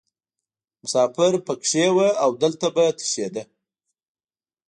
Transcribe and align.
مسافر 0.81 1.33
پکې 1.45 1.85
وو 1.95 2.09
او 2.23 2.29
دلته 2.41 2.67
به 2.75 2.83
تشیده. 2.99 3.43